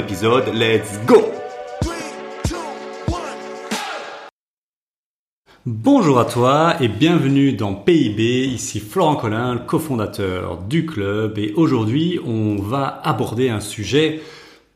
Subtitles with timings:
[0.00, 1.30] Let's go
[5.66, 11.52] Bonjour à toi et bienvenue dans PIB, ici Florent Collin, le cofondateur du club et
[11.54, 14.22] aujourd'hui on va aborder un sujet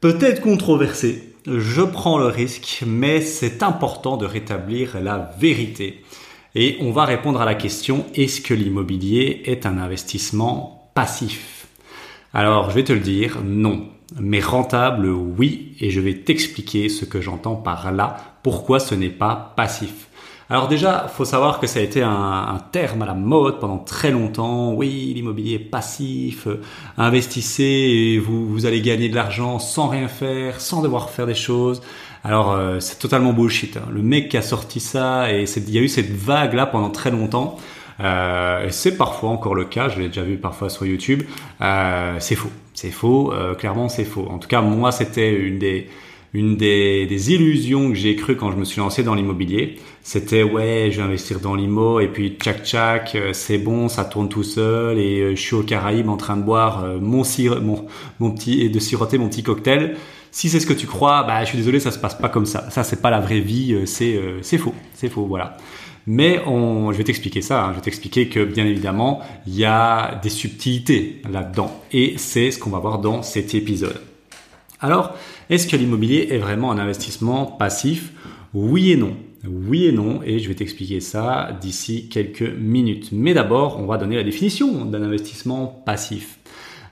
[0.03, 1.35] peut-être controversé.
[1.47, 6.05] Je prends le risque mais c'est important de rétablir la vérité.
[6.55, 11.67] Et on va répondre à la question est-ce que l'immobilier est un investissement passif?
[12.35, 13.94] Alors je vais te le dire, non.
[14.21, 19.09] Mais rentable, oui, et je vais t'expliquer ce que j'entends par là, pourquoi ce n'est
[19.09, 20.09] pas passif.
[20.51, 24.11] Alors déjà, faut savoir que ça a été un, terme à la mode pendant très
[24.11, 24.75] longtemps.
[24.75, 26.47] Oui, l'immobilier passif,
[26.99, 31.81] investissez vous allez gagner de l'argent sans rien faire, sans devoir faire des choses.
[32.25, 33.77] Alors euh, c'est totalement bullshit.
[33.77, 33.89] Hein.
[33.91, 36.91] Le mec qui a sorti ça et il y a eu cette vague là pendant
[36.91, 37.57] très longtemps.
[38.01, 41.23] Euh, c'est parfois encore le cas, je l'ai déjà vu parfois sur YouTube.
[41.61, 44.27] Euh, c'est faux, c'est faux, euh, clairement c'est faux.
[44.29, 45.87] En tout cas, moi, c'était une des
[46.37, 49.77] une des, des illusions que j'ai cru quand je me suis lancé dans l'immobilier.
[50.03, 54.05] C'était ouais, je vais investir dans l'IMO et puis tchac tchac, euh, c'est bon, ça
[54.05, 57.23] tourne tout seul et euh, je suis aux Caraïbes en train de boire mon,
[57.63, 57.87] mon,
[58.19, 59.97] mon petit et de siroter mon petit cocktail.
[60.33, 62.47] Si c'est ce que tu crois, bah je suis désolé, ça se passe pas comme
[62.47, 62.69] ça.
[62.71, 65.57] Ça c'est pas la vraie vie, c'est c'est faux, c'est faux, voilà.
[66.07, 67.65] Mais on, je vais t'expliquer ça.
[67.65, 67.71] Hein.
[67.71, 71.83] Je vais t'expliquer que bien évidemment, il y a des subtilités là-dedans.
[71.93, 74.01] Et c'est ce qu'on va voir dans cet épisode.
[74.81, 75.15] Alors,
[75.51, 78.13] est-ce que l'immobilier est vraiment un investissement passif?
[78.53, 79.17] Oui et non.
[79.47, 83.11] Oui et non, et je vais t'expliquer ça d'ici quelques minutes.
[83.13, 86.39] Mais d'abord, on va donner la définition d'un investissement passif.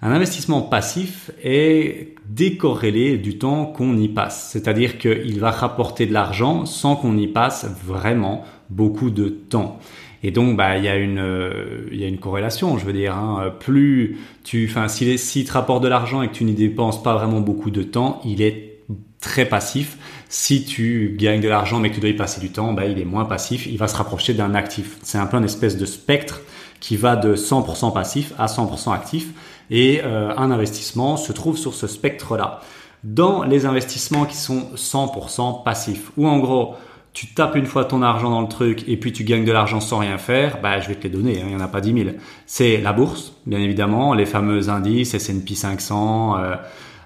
[0.04, 6.12] Un investissement passif est décorrélé du temps qu'on y passe, c'est-à-dire qu'il va rapporter de
[6.12, 9.78] l'argent sans qu'on y passe vraiment beaucoup de temps.
[10.24, 12.78] Et donc, bah, il y a une, euh, il y a une corrélation.
[12.78, 13.52] Je veux dire, hein.
[13.60, 17.14] plus tu, enfin, s'il si te rapporte de l'argent et que tu n'y dépenses pas
[17.14, 18.80] vraiment beaucoup de temps, il est
[19.20, 19.98] très passif.
[20.28, 22.98] Si tu gagnes de l'argent mais que tu dois y passer du temps, bah, il
[22.98, 23.66] est moins passif.
[23.66, 24.98] Il va se rapprocher d'un actif.
[25.02, 26.40] C'est un peu une espèce de spectre
[26.80, 29.28] qui va de 100% passif à 100% actif.
[29.72, 32.60] Et euh, un investissement se trouve sur ce spectre-là.
[33.04, 36.76] Dans les investissements qui sont 100% passifs, ou en gros,
[37.14, 39.80] tu tapes une fois ton argent dans le truc et puis tu gagnes de l'argent
[39.80, 41.80] sans rien faire, bah, je vais te les donner, hein, il n'y en a pas
[41.80, 42.16] 10 000.
[42.46, 46.54] C'est la bourse, bien évidemment, les fameux indices, S&P 500, euh,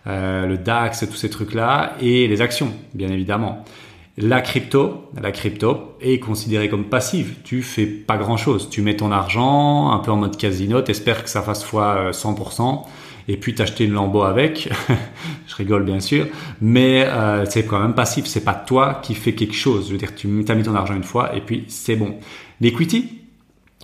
[0.09, 3.65] euh, le DAX, tous ces trucs-là, et les actions, bien évidemment.
[4.19, 7.35] La crypto, la crypto est considérée comme passive.
[7.45, 8.71] Tu fais pas grand chose.
[8.71, 12.85] Tu mets ton argent un peu en mode casino, t'espères que ça fasse fois 100%
[13.29, 14.71] et puis t'acheter une Lambo avec.
[15.47, 16.27] je rigole bien sûr,
[16.61, 18.27] mais euh, c'est quand même passif.
[18.27, 19.89] C'est pas toi qui fais quelque chose.
[19.89, 22.17] Je veux dire, tu as mis ton argent une fois et puis c'est bon.
[22.61, 23.26] L'equity,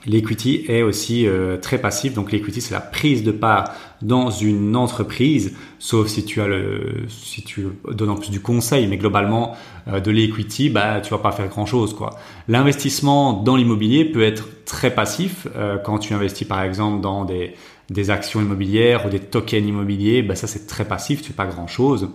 [0.07, 2.15] L'equity est aussi euh, très passif.
[2.15, 7.05] Donc l'equity, c'est la prise de part dans une entreprise, sauf si tu as le,
[7.09, 11.19] si tu donnes en plus du conseil, mais globalement euh, de l'equity, bah tu vas
[11.19, 12.19] pas faire grand chose quoi.
[12.49, 15.47] L'investissement dans l'immobilier peut être très passif
[15.85, 17.55] quand tu investis par exemple dans des
[17.91, 21.47] des actions immobilières ou des tokens immobiliers, ben ça c'est très passif, tu fais pas
[21.47, 22.09] grand chose.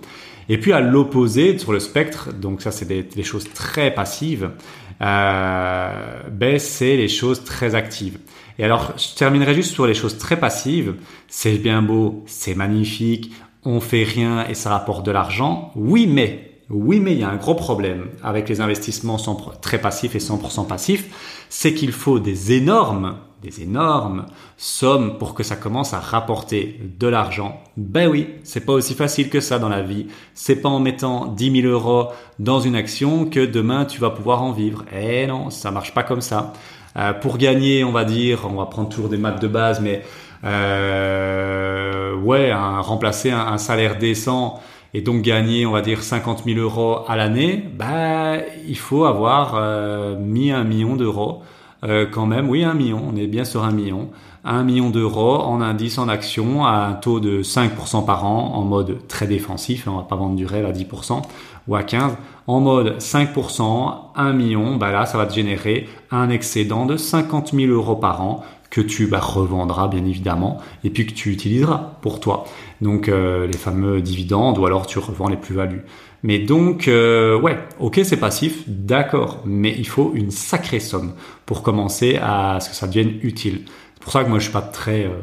[0.49, 4.86] Et puis à l'opposé, sur le spectre, donc ça c'est des, choses très passives, euh,
[4.99, 8.19] ben c'est les choses très actives.
[8.59, 10.95] Et alors je terminerai juste sur les choses très passives.
[11.27, 13.31] C'est bien beau, c'est magnifique,
[13.63, 15.71] on fait rien et ça rapporte de l'argent.
[15.75, 19.17] Oui mais oui, mais il y a un gros problème avec les investissements
[19.61, 21.05] très passifs et 100% passifs,
[21.49, 24.25] c'est qu'il faut des énormes des énormes
[24.57, 27.61] sommes pour que ça commence à rapporter de l'argent.
[27.77, 30.07] Ben oui, c'est pas aussi facile que ça dans la vie.
[30.33, 32.07] C'est pas en mettant 10 000 euros
[32.39, 34.85] dans une action que demain tu vas pouvoir en vivre.
[34.91, 36.53] Eh non, ça marche pas comme ça.
[36.97, 40.01] Euh, pour gagner, on va dire, on va prendre toujours des maths de base, mais
[40.43, 44.59] euh, ouais, remplacer un, salaire décent
[44.93, 48.37] et donc gagner, on va dire, 50 000 euros à l'année, bah,
[48.67, 51.43] il faut avoir euh, mis un million d'euros
[51.83, 54.09] euh, quand même, oui, un million, on est bien sur un million.
[54.43, 58.63] Un million d'euros en indice en action à un taux de 5% par an en
[58.63, 61.21] mode très défensif, on va pas vendre du rêve à 10%
[61.67, 62.11] ou à 15%.
[62.47, 67.53] En mode 5%, 1 million, bah là ça va te générer un excédent de 50
[67.53, 71.97] 000 euros par an que tu bah, revendras bien évidemment et puis que tu utiliseras
[72.01, 72.45] pour toi.
[72.81, 75.83] Donc euh, les fameux dividendes ou alors tu revends les plus-values.
[76.23, 81.13] Mais donc euh, ouais, ok c'est passif, d'accord, mais il faut une sacrée somme
[81.45, 83.61] pour commencer à ce que ça devienne utile.
[83.93, 85.21] C'est pour ça que moi je suis pas très euh,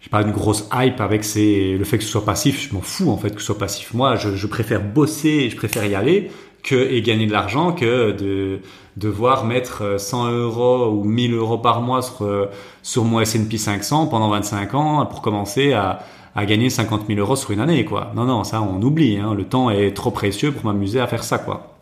[0.00, 2.68] j'ai pas une grosse hype avec ces, le fait que ce soit passif.
[2.68, 3.92] Je m'en fous en fait que ce soit passif.
[3.92, 6.30] Moi, je, je préfère bosser, je préfère y aller
[6.62, 8.60] que et gagner de l'argent que de
[8.96, 12.48] devoir mettre 100 euros ou 1000 euros par mois sur,
[12.82, 16.00] sur mon S&P 500 pendant 25 ans pour commencer à,
[16.34, 18.12] à gagner 50 000 euros sur une année, quoi.
[18.14, 19.18] Non, non, ça, on oublie.
[19.18, 19.34] Hein.
[19.34, 21.79] Le temps est trop précieux pour m'amuser à faire ça, quoi.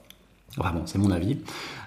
[0.57, 1.37] Enfin bon, c'est mon avis.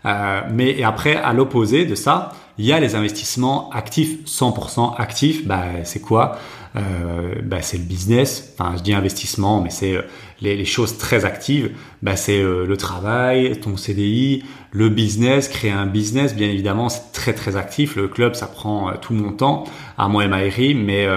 [0.05, 4.95] Euh, mais et après, à l'opposé de ça, il y a les investissements actifs, 100%
[4.97, 5.47] actifs.
[5.47, 6.37] Bah, c'est quoi?
[6.75, 8.53] Euh, bah, C'est le business.
[8.57, 10.03] Enfin, je dis investissement, mais c'est euh,
[10.41, 11.71] les, choses très actives.
[12.01, 16.35] Bah, c'est euh, le travail, ton CDI, le business, créer un business.
[16.35, 17.95] Bien évidemment, c'est très très actif.
[17.95, 19.63] Le club, ça prend euh, tout mon temps,
[19.97, 21.07] à moi et Maëri, mais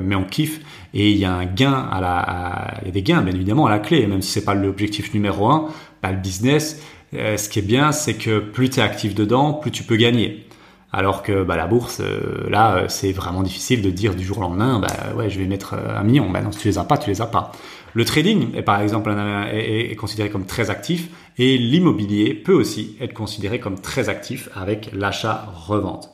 [0.00, 0.60] mais on kiffe.
[0.94, 3.66] Et il y a un gain à la, il y a des gains bien évidemment
[3.66, 5.68] à la clé, même si c'est pas l'objectif numéro un.
[6.02, 6.80] Le business,
[7.12, 10.48] ce qui est bien, c'est que plus tu es actif dedans, plus tu peux gagner.
[10.90, 14.38] Alors que bah, la bourse, euh, là, euh, c'est vraiment difficile de dire du jour
[14.38, 16.30] au lendemain, bah ouais, je vais mettre euh, un million.
[16.30, 17.52] Bah non, si tu les as pas, tu les as pas.
[17.92, 19.14] Le trading est par exemple
[19.50, 21.08] est considéré comme très actif
[21.38, 26.10] et l'immobilier peut aussi être considéré comme très actif avec l'achat-revente.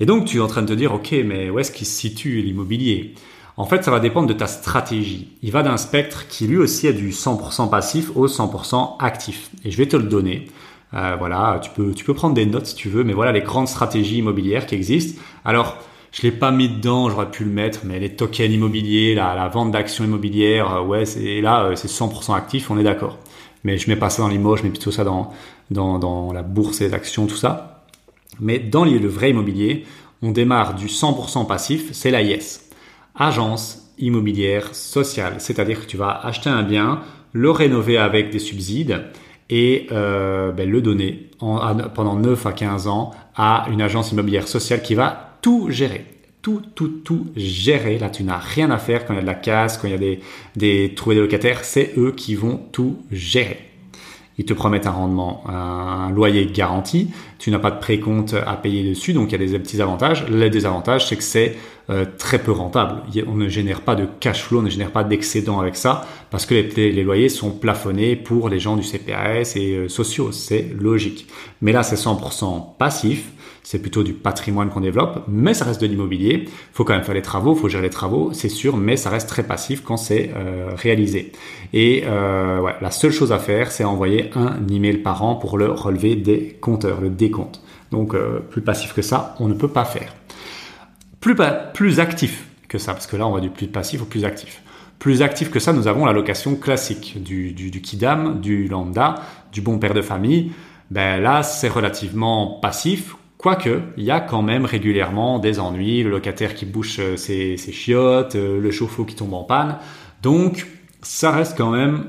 [0.00, 1.92] Et donc tu es en train de te dire, ok, mais où est-ce qu'il se
[1.92, 3.14] situe l'immobilier?
[3.56, 5.28] En fait, ça va dépendre de ta stratégie.
[5.42, 9.50] Il va d'un spectre qui lui aussi a du 100% passif au 100% actif.
[9.64, 10.46] Et je vais te le donner.
[10.94, 13.40] Euh, voilà, tu peux, tu peux prendre des notes si tu veux, mais voilà les
[13.40, 15.20] grandes stratégies immobilières qui existent.
[15.44, 15.78] Alors,
[16.12, 19.48] je l'ai pas mis dedans, j'aurais pu le mettre, mais les tokens immobiliers, la, la
[19.48, 23.18] vente d'actions immobilières, euh, ouais, c'est là, euh, c'est 100% actif, on est d'accord.
[23.64, 25.32] Mais je mets pas ça dans l'immo, je mets plutôt ça dans,
[25.70, 27.84] dans, dans la bourse et les actions, tout ça.
[28.40, 29.86] Mais dans le vrai immobilier,
[30.20, 32.61] on démarre du 100% passif, c'est la YES.
[33.14, 39.02] Agence immobilière sociale, c'est-à-dire que tu vas acheter un bien, le rénover avec des subsides
[39.50, 44.82] et euh, ben, le donner pendant 9 à 15 ans à une agence immobilière sociale
[44.82, 46.06] qui va tout gérer.
[46.40, 47.98] Tout, tout, tout gérer.
[47.98, 49.92] Là, tu n'as rien à faire quand il y a de la casse, quand il
[49.92, 50.20] y a des,
[50.56, 51.64] des des locataires.
[51.64, 53.71] C'est eux qui vont tout gérer.
[54.38, 57.10] Ils te promettent un rendement, un loyer garanti.
[57.38, 60.26] Tu n'as pas de précompte à payer dessus, donc il y a des petits avantages.
[60.28, 61.56] Les désavantages, c'est que c'est
[61.90, 63.02] euh, très peu rentable.
[63.26, 66.46] On ne génère pas de cash flow, on ne génère pas d'excédent avec ça, parce
[66.46, 70.32] que les, loyers sont plafonnés pour les gens du CPAS et euh, sociaux.
[70.32, 71.26] C'est logique.
[71.60, 73.32] Mais là, c'est 100% passif
[73.62, 76.48] c'est plutôt du patrimoine qu'on développe, mais ça reste de l'immobilier.
[76.72, 79.28] faut quand même faire les travaux, faut gérer les travaux, c'est sûr, mais ça reste
[79.28, 81.32] très passif quand c'est euh, réalisé.
[81.72, 85.70] Et euh, la seule chose à faire, c'est envoyer un email par an pour le
[85.70, 87.62] relevé des compteurs, le décompte.
[87.92, 90.12] Donc euh, plus passif que ça, on ne peut pas faire.
[91.20, 91.36] Plus,
[91.72, 94.62] plus actif que ça, parce que là on va du plus passif au plus actif.
[94.98, 99.16] Plus actif que ça, nous avons la location classique du, du, du Kidam, du Lambda,
[99.52, 100.52] du bon père de famille.
[100.90, 106.10] Ben là, c'est relativement passif, Quoique, il y a quand même régulièrement des ennuis, le
[106.10, 109.78] locataire qui bouche euh, ses, chiottes, euh, le chauffe-eau qui tombe en panne.
[110.22, 110.68] Donc,
[111.02, 112.04] ça reste quand même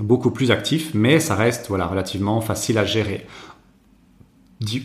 [0.00, 3.24] beaucoup plus actif, mais ça reste voilà relativement facile à gérer.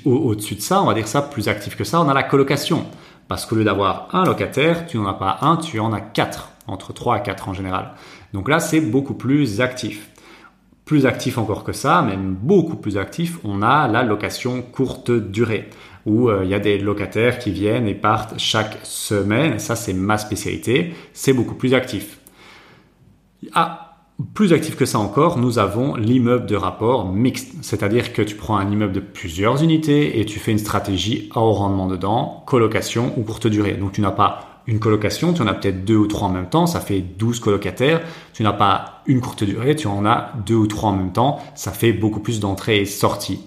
[0.06, 2.86] Au-dessus de ça, on va dire ça plus actif que ça, on a la colocation.
[3.28, 6.52] Parce qu'au lieu d'avoir un locataire, tu n'en as pas un, tu en as quatre,
[6.68, 7.94] entre trois à quatre en général.
[8.34, 10.12] Donc là, c'est beaucoup plus actif.
[10.94, 15.68] Plus actif encore que ça, même beaucoup plus actif, on a la location courte durée,
[16.06, 19.58] où euh, il y a des locataires qui viennent et partent chaque semaine.
[19.58, 20.94] Ça, c'est ma spécialité.
[21.12, 22.20] C'est beaucoup plus actif.
[23.56, 24.04] Ah,
[24.36, 28.58] plus actif que ça encore, nous avons l'immeuble de rapport mixte, c'est-à-dire que tu prends
[28.58, 33.14] un immeuble de plusieurs unités et tu fais une stratégie à haut rendement dedans, colocation
[33.18, 33.74] ou courte durée.
[33.74, 36.50] Donc tu n'as pas une colocation, tu en as peut-être deux ou trois en même
[36.50, 38.02] temps, ça fait 12 colocataires.
[38.34, 41.40] Tu n'as pas une courte durée, tu en as deux ou trois en même temps,
[41.56, 43.42] ça fait beaucoup plus d'entrées et sorties.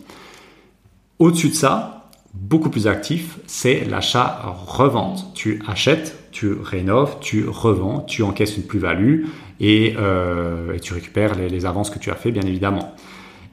[1.18, 5.32] Au-dessus de ça, beaucoup plus actif, c'est l'achat-revente.
[5.34, 9.24] Tu achètes, tu rénoves, tu revends, tu encaisses une plus-value
[9.58, 12.94] et, euh, tu récupères les, les, avances que tu as fait, bien évidemment.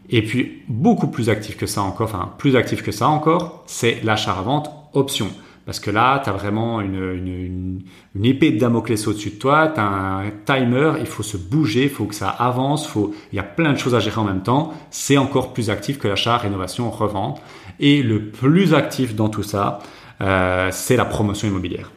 [0.09, 4.03] Et puis, beaucoup plus actif que ça encore, enfin, plus actif que ça encore, c'est
[4.03, 5.29] l'achat-revente option.
[5.65, 7.81] Parce que là, tu as vraiment une,
[8.21, 11.89] épée de Damoclès au-dessus de toi, tu as un timer, il faut se bouger, il
[11.89, 14.43] faut que ça avance, faut, il y a plein de choses à gérer en même
[14.43, 14.73] temps.
[14.91, 17.41] C'est encore plus actif que l'achat, rénovation, revente.
[17.79, 19.79] Et le plus actif dans tout ça,
[20.21, 21.91] euh, c'est la promotion immobilière.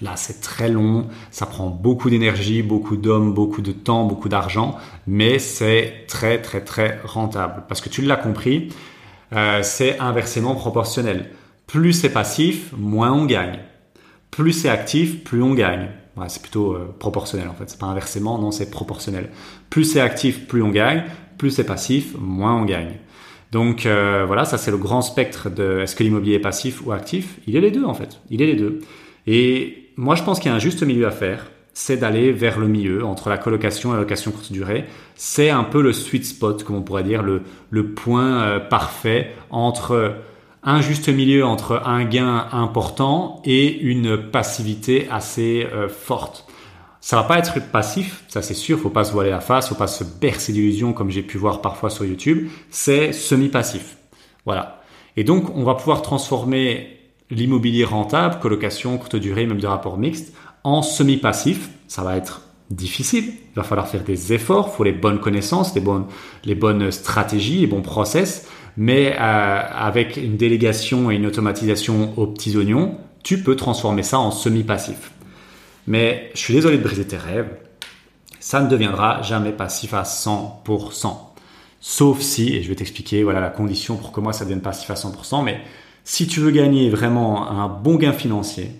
[0.00, 4.76] Là, c'est très long, ça prend beaucoup d'énergie, beaucoup d'hommes, beaucoup de temps, beaucoup d'argent,
[5.06, 7.64] mais c'est très très très rentable.
[7.66, 8.68] Parce que tu l'as compris,
[9.32, 11.30] euh, c'est inversement proportionnel
[11.66, 13.58] Plus c'est passif, moins on gagne.
[14.30, 15.88] Plus c'est actif, plus on gagne.
[16.28, 17.68] c'est plutôt euh, proportionnel en fait.
[17.68, 19.30] C'est pas inversement, non, c'est proportionnel.
[19.70, 21.04] Plus c'est actif, plus on gagne.
[21.38, 22.96] Plus c'est passif, moins on gagne.
[23.52, 26.92] Donc euh, voilà, ça c'est le grand spectre de est-ce que l'immobilier est passif ou
[26.92, 27.38] actif?
[27.46, 28.20] Il est les deux en fait.
[28.30, 28.80] Il est les deux.
[29.26, 31.50] Et moi je pense qu'il y a un juste milieu à faire.
[31.72, 34.86] C'est d'aller vers le milieu entre la colocation et la location courte durée.
[35.14, 39.32] C'est un peu le sweet spot, comme on pourrait dire, le, le point euh, parfait
[39.50, 40.14] entre
[40.66, 46.44] un juste milieu entre un gain important et une passivité assez euh, forte.
[47.00, 49.76] Ça va pas être passif, ça c'est sûr, faut pas se voiler la face, faut
[49.76, 53.96] pas se bercer d'illusions comme j'ai pu voir parfois sur YouTube, c'est semi-passif.
[54.44, 54.82] Voilà.
[55.16, 56.98] Et donc on va pouvoir transformer
[57.30, 61.70] l'immobilier rentable, colocation, courte durée, même de rapport mixte, en semi-passif.
[61.86, 65.80] Ça va être difficile, il va falloir faire des efforts, faut les bonnes connaissances, les
[65.80, 66.06] bonnes,
[66.44, 72.26] les bonnes stratégies, les bons process, mais euh, avec une délégation et une automatisation aux
[72.26, 75.12] petits oignons, tu peux transformer ça en semi-passif.
[75.86, 77.50] Mais je suis désolé de briser tes rêves,
[78.40, 81.16] ça ne deviendra jamais passif à 100%.
[81.80, 84.90] Sauf si, et je vais t'expliquer voilà la condition pour que moi ça devienne passif
[84.90, 85.60] à 100%, mais
[86.04, 88.70] si tu veux gagner vraiment un bon gain financier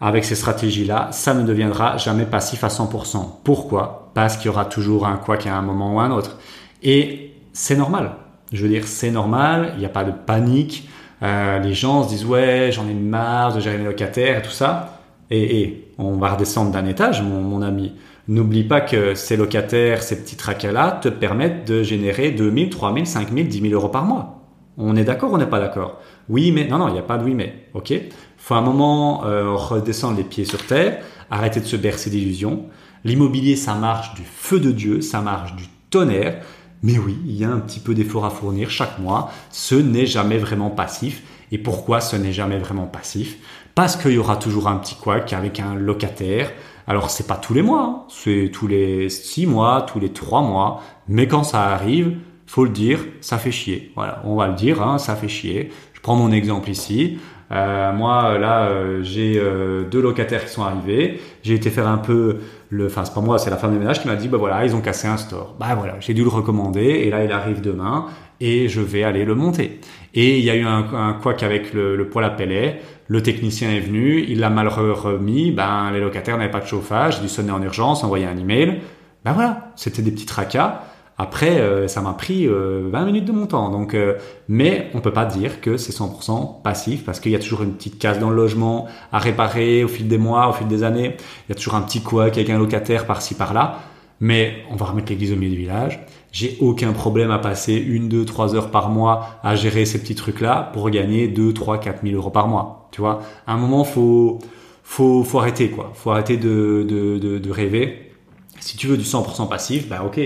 [0.00, 3.42] avec ces stratégies-là, ça ne deviendra jamais passif à 100%.
[3.44, 4.10] Pourquoi?
[4.14, 6.38] Parce qu'il y aura toujours un quoi qu'à un moment ou un autre.
[6.82, 8.16] Et c'est normal.
[8.52, 10.88] Je veux dire, c'est normal, il n'y a pas de panique.
[11.22, 14.50] Euh, les gens se disent ouais, j'en ai marre de gérer mes locataires et tout
[14.50, 15.00] ça.
[15.30, 17.94] Et, on va redescendre d'un étage, mon, ami.
[18.28, 23.48] N'oublie pas que ces locataires, ces petits tracas-là, te permettent de générer 2000, 3000, 5000,
[23.48, 24.42] 10 000 euros par mois.
[24.76, 26.00] On est d'accord on n'est pas d'accord?
[26.28, 27.68] Oui, mais non, non, il n'y a pas de oui, mais.
[27.72, 27.94] Ok?
[28.36, 32.66] Faut un moment euh, redescendre les pieds sur terre, arrêter de se bercer d'illusions.
[33.04, 36.42] L'immobilier, ça marche du feu de Dieu, ça marche du tonnerre.
[36.86, 39.32] Mais oui, il y a un petit peu d'effort à fournir chaque mois.
[39.50, 41.24] Ce n'est jamais vraiment passif.
[41.50, 43.38] Et pourquoi ce n'est jamais vraiment passif?
[43.74, 46.52] Parce qu'il y aura toujours un petit couac avec un locataire.
[46.86, 48.02] Alors c'est pas tous les mois, hein.
[48.08, 50.80] c'est tous les six mois, tous les trois mois.
[51.08, 53.90] Mais quand ça arrive, faut le dire, ça fait chier.
[53.96, 55.72] Voilà, on va le dire, hein, ça fait chier.
[55.92, 57.18] Je prends mon exemple ici.
[57.52, 61.20] Euh, moi, là, euh, j'ai euh, deux locataires qui sont arrivés.
[61.42, 62.38] J'ai été faire un peu
[62.70, 64.64] le, enfin, c'est pas moi, c'est la femme de ménage qui m'a dit, bah voilà,
[64.64, 65.54] ils ont cassé un store.
[65.60, 68.06] Bah voilà, j'ai dû le recommander et là, il arrive demain
[68.40, 69.80] et je vais aller le monter.
[70.14, 72.80] Et il y a eu un, un avec le, le poêle à pellet.
[73.08, 75.52] Le technicien est venu, il l'a mal remis.
[75.52, 77.16] Ben, les locataires n'avaient pas de chauffage.
[77.16, 78.80] J'ai dû sonner en urgence, envoyer un email.
[79.24, 80.82] Ben voilà, c'était des petits tracas.
[81.18, 83.70] Après, euh, ça m'a pris 20 euh, minutes de mon temps.
[83.70, 84.14] Donc, euh,
[84.48, 87.72] mais on peut pas dire que c'est 100% passif parce qu'il y a toujours une
[87.72, 91.16] petite case dans le logement à réparer au fil des mois, au fil des années.
[91.16, 93.80] Il y a toujours un petit quoi avec un locataire par-ci par-là.
[94.20, 96.00] Mais on va remettre l'église au milieu du village.
[96.32, 100.14] J'ai aucun problème à passer une, deux, trois heures par mois à gérer ces petits
[100.14, 102.88] trucs-là pour gagner 2, 3, 4 000 euros par mois.
[102.92, 104.38] Tu vois, à un moment, faut,
[104.82, 105.92] faut, faut arrêter, quoi.
[105.94, 108.12] Faut arrêter de, de, de, de rêver.
[108.60, 110.20] Si tu veux du 100% passif, bah ok,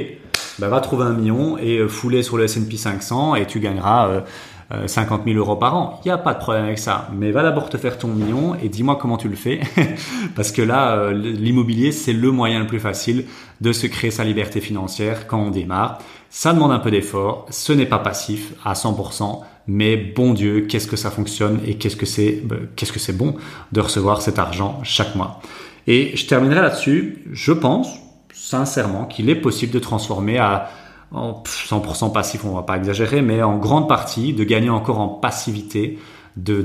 [0.60, 4.22] bah, va trouver un million et euh, fouler sur le S&P 500 et tu gagneras
[4.86, 6.00] 50 euh, 000 euh, euros par an.
[6.04, 7.08] Il n'y a pas de problème avec ça.
[7.14, 9.60] Mais va d'abord te faire ton million et dis-moi comment tu le fais.
[10.36, 13.24] Parce que là, l'immobilier, c'est le moyen le plus facile
[13.62, 15.98] de se créer sa liberté financière quand on démarre.
[16.28, 17.46] Ça demande un peu d'effort.
[17.50, 19.40] Ce n'est pas passif à 100%.
[19.66, 23.36] Mais bon Dieu, qu'est-ce que ça fonctionne et bah, qu'est-ce que c'est bon
[23.72, 25.40] de recevoir cet argent chaque mois.
[25.86, 27.24] Et je terminerai là-dessus.
[27.32, 27.88] Je pense,
[28.50, 30.70] sincèrement qu'il est possible de transformer à
[31.12, 35.08] en 100% passif, on va pas exagérer, mais en grande partie, de gagner encore en
[35.08, 35.98] passivité,
[36.36, 36.64] de,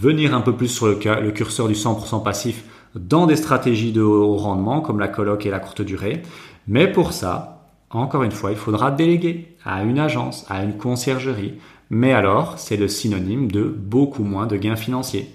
[0.00, 2.64] venir un peu plus sur le, le curseur du 100% passif
[2.96, 6.22] dans des stratégies de haut rendement comme la coloc et la courte durée.
[6.66, 11.54] Mais pour ça, encore une fois, il faudra déléguer à une agence, à une conciergerie.
[11.90, 15.28] Mais alors, c'est le synonyme de beaucoup moins de gains financiers.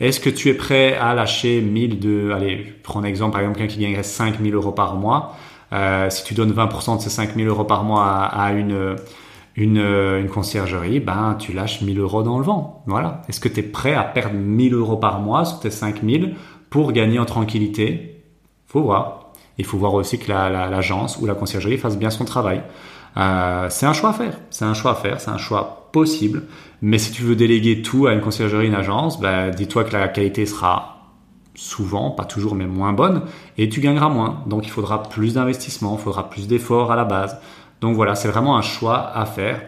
[0.00, 3.58] Est-ce que tu es prêt à lâcher 1000 de, allez, prends un exemple, par exemple,
[3.58, 5.36] quelqu'un qui gagnerait 5000 euros par mois.
[5.72, 8.96] Euh, si tu donnes 20% de ces 5000 euros par mois à, une,
[9.56, 12.82] une, une, conciergerie, ben, tu lâches 1000 euros dans le vent.
[12.86, 13.22] Voilà.
[13.28, 16.34] Est-ce que tu es prêt à perdre 1000 euros par mois sur tes 5000
[16.70, 18.22] pour gagner en tranquillité?
[18.66, 19.32] Faut voir.
[19.58, 22.62] Il faut voir aussi que l'agence la, ou la conciergerie fasse bien son travail.
[23.16, 24.38] Euh, c'est un choix à faire.
[24.50, 25.20] C'est un choix à faire.
[25.20, 26.42] C'est un choix possible.
[26.82, 30.08] Mais si tu veux déléguer tout à une conciergerie, une agence, bah, dis-toi que la
[30.08, 31.14] qualité sera
[31.54, 33.22] souvent, pas toujours, mais moins bonne,
[33.56, 34.42] et tu gagneras moins.
[34.46, 37.38] Donc il faudra plus d'investissement, il faudra plus d'efforts à la base.
[37.80, 39.62] Donc voilà, c'est vraiment un choix à faire.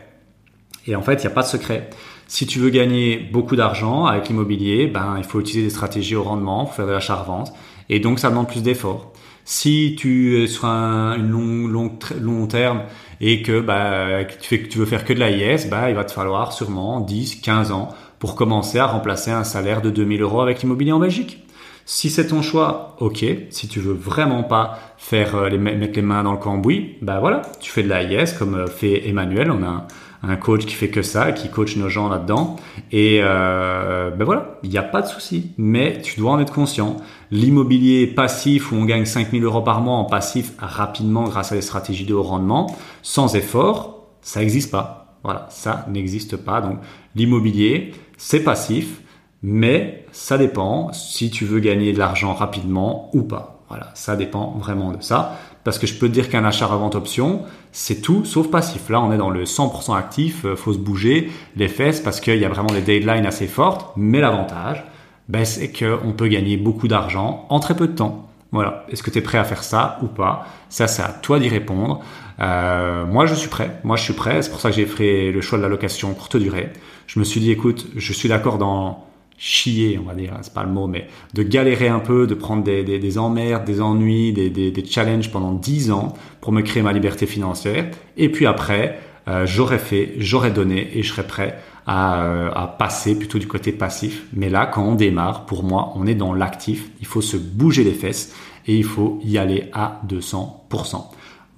[0.87, 1.89] Et en fait, il n'y a pas de secret.
[2.27, 6.23] Si tu veux gagner beaucoup d'argent avec l'immobilier, ben, il faut utiliser des stratégies au
[6.23, 7.55] rendement, pour faire de l'achat-revente,
[7.89, 9.15] et donc ça demande plus d'efforts.
[9.51, 11.91] Si tu es sur un long, long,
[12.21, 12.83] long terme
[13.19, 16.05] et que bah, tu, fais, tu veux faire que de la IS, bah, il va
[16.05, 17.89] te falloir sûrement 10, 15 ans
[18.19, 21.48] pour commencer à remplacer un salaire de 2000 euros avec l'immobilier en Belgique.
[21.91, 23.25] Si c'est ton choix, ok.
[23.49, 27.19] Si tu veux vraiment pas faire euh, les, mettre les mains dans le cambouis, bah
[27.19, 29.51] voilà, tu fais de l'AIS comme euh, fait Emmanuel.
[29.51, 29.87] On a
[30.23, 32.57] un, coach qui fait que ça, qui coach nos gens là-dedans.
[32.93, 35.53] Et ben voilà, il n'y a pas de souci.
[35.57, 36.99] Mais tu dois en être conscient.
[37.31, 41.63] L'immobilier passif où on gagne 5000 euros par mois en passif rapidement grâce à des
[41.63, 45.17] stratégies de haut rendement, sans effort, ça n'existe pas.
[45.25, 46.61] Voilà, ça n'existe pas.
[46.61, 46.81] Donc
[47.15, 49.01] l'immobilier, c'est passif
[49.43, 53.59] mais ça dépend si tu veux gagner de l'argent rapidement ou pas.
[53.69, 55.39] Voilà, ça dépend vraiment de ça.
[55.63, 58.89] Parce que je peux te dire qu'un achat-revente option, c'est tout sauf passif.
[58.89, 62.39] Là, on est dans le 100% actif, euh, faut se bouger les fesses parce qu'il
[62.39, 63.93] y a vraiment des deadlines assez fortes.
[63.97, 64.83] Mais l'avantage,
[65.29, 68.29] ben, c'est qu'on peut gagner beaucoup d'argent en très peu de temps.
[68.51, 68.87] Voilà.
[68.89, 70.47] Est-ce que tu es prêt à faire ça ou pas?
[70.71, 72.01] Ça, c'est à toi d'y répondre.
[72.41, 73.79] Euh, moi, je suis prêt.
[73.85, 74.41] Moi, je suis prêt.
[74.41, 76.73] C'est pour ça que j'ai fait le choix de la location courte durée.
[77.07, 79.05] Je me suis dit, écoute, je suis d'accord dans
[79.39, 82.65] chier, on va dire, c'est pas le mot, mais de galérer un peu, de prendre
[82.65, 86.61] des, des, des emmerdes, des ennuis, des, des, des, challenges pendant 10 ans pour me
[86.63, 87.87] créer ma liberté financière.
[88.17, 92.67] Et puis après, euh, j'aurais fait, j'aurais donné et je serais prêt à, euh, à,
[92.67, 94.25] passer plutôt du côté passif.
[94.33, 96.91] Mais là, quand on démarre, pour moi, on est dans l'actif.
[97.01, 98.35] Il faut se bouger les fesses
[98.67, 101.05] et il faut y aller à 200%.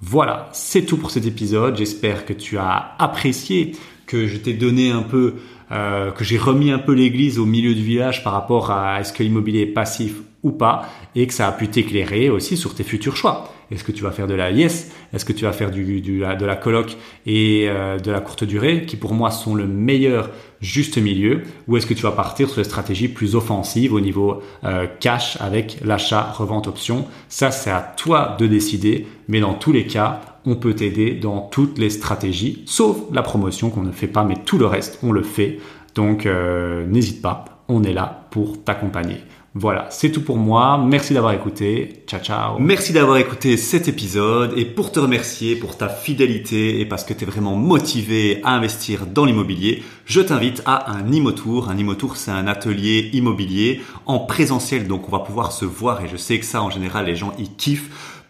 [0.01, 1.77] Voilà, c'est tout pour cet épisode.
[1.77, 3.73] J'espère que tu as apprécié,
[4.05, 5.35] que je t'ai donné un peu
[5.71, 9.13] euh, que j'ai remis un peu l'église au milieu du village par rapport à est-ce
[9.13, 12.83] que l'immobilier est passif ou pas, et que ça a pu t'éclairer aussi sur tes
[12.83, 13.53] futurs choix.
[13.71, 16.45] Est-ce que tu vas faire de la yes Est-ce que tu vas faire du, de
[16.45, 20.97] la coloc et euh, de la courte durée, qui pour moi sont le meilleur juste
[20.97, 21.43] milieu?
[21.67, 25.37] Ou est-ce que tu vas partir sur des stratégies plus offensives au niveau euh, cash
[25.39, 27.05] avec l'achat, revente, option?
[27.29, 31.41] Ça, c'est à toi de décider, mais dans tous les cas, on peut t'aider dans
[31.41, 35.11] toutes les stratégies, sauf la promotion qu'on ne fait pas, mais tout le reste, on
[35.11, 35.59] le fait.
[35.95, 39.17] Donc euh, n'hésite pas, on est là pour t'accompagner.
[39.53, 40.81] Voilà, c'est tout pour moi.
[40.81, 42.03] Merci d'avoir écouté.
[42.07, 42.57] Ciao, ciao.
[42.57, 47.13] Merci d'avoir écouté cet épisode et pour te remercier pour ta fidélité et parce que
[47.13, 51.69] tu es vraiment motivé à investir dans l'immobilier, je t'invite à un Imotour.
[51.69, 56.07] Un Imotour, c'est un atelier immobilier en présentiel, donc on va pouvoir se voir et
[56.07, 58.20] je sais que ça, en général, les gens y kiffent